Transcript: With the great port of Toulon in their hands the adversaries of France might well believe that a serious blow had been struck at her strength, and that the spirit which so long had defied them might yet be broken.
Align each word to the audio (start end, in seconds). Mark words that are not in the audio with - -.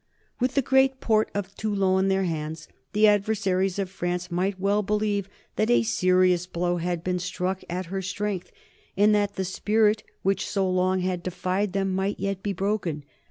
With 0.39 0.55
the 0.55 0.63
great 0.63 0.99
port 0.99 1.29
of 1.35 1.53
Toulon 1.55 2.05
in 2.05 2.07
their 2.09 2.23
hands 2.23 2.67
the 2.91 3.05
adversaries 3.07 3.77
of 3.77 3.87
France 3.91 4.31
might 4.31 4.59
well 4.59 4.81
believe 4.81 5.29
that 5.57 5.69
a 5.69 5.83
serious 5.83 6.47
blow 6.47 6.77
had 6.77 7.03
been 7.03 7.19
struck 7.19 7.63
at 7.69 7.85
her 7.93 8.01
strength, 8.01 8.51
and 8.97 9.13
that 9.13 9.35
the 9.35 9.45
spirit 9.45 10.01
which 10.23 10.49
so 10.49 10.67
long 10.67 11.01
had 11.01 11.21
defied 11.21 11.73
them 11.73 11.93
might 11.93 12.19
yet 12.19 12.41
be 12.41 12.51
broken. 12.51 13.03